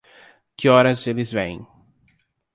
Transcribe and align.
Que 0.57 0.67
horas 0.71 1.05
eles 1.05 1.31
vêm? 1.37 1.57